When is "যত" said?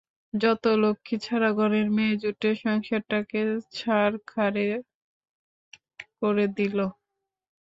0.33-0.63